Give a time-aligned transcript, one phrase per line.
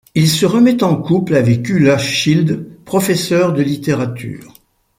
[0.15, 4.51] Il se remet en couple avec Ulla Schild, professeur de littérature.